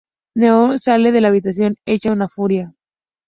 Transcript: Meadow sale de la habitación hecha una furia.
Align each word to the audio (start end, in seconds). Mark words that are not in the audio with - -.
Meadow 0.35 0.77
sale 0.79 1.11
de 1.11 1.21
la 1.21 1.27
habitación 1.27 1.75
hecha 1.85 2.11
una 2.11 2.27
furia. 2.27 2.73